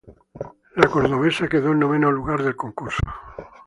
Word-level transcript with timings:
La 0.77 0.87
cordobesa 0.89 1.47
quedó 1.47 1.73
en 1.73 1.79
noveno 1.81 2.11
lugar 2.11 2.41
del 2.41 2.55
concurso. 2.55 3.03